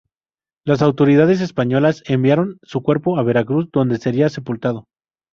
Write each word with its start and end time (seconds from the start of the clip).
Las 0.65 0.81
autoridades 0.81 1.41
españolas 1.41 2.01
enviaron 2.07 2.57
su 2.63 2.81
cuerpo 2.81 3.19
a 3.19 3.23
Veracruz, 3.23 3.69
donde 3.71 3.99
sería 3.99 4.29
sepultado. 4.29 4.87